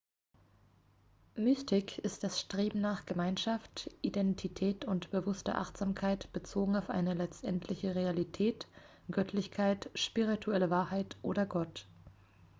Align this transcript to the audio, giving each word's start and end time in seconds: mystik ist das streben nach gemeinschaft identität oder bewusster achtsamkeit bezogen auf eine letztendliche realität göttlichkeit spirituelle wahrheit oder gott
mystik 1.35 1.99
ist 1.99 2.23
das 2.23 2.39
streben 2.41 2.81
nach 2.81 3.05
gemeinschaft 3.05 3.91
identität 4.01 4.87
oder 4.87 5.07
bewusster 5.07 5.59
achtsamkeit 5.59 6.33
bezogen 6.33 6.75
auf 6.75 6.89
eine 6.89 7.13
letztendliche 7.13 7.93
realität 7.93 8.67
göttlichkeit 9.11 9.91
spirituelle 9.93 10.71
wahrheit 10.71 11.17
oder 11.21 11.45
gott 11.45 11.85